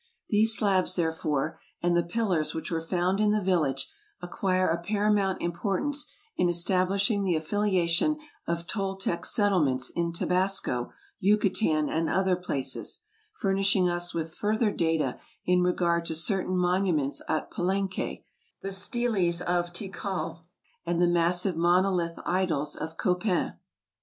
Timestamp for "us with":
13.87-14.33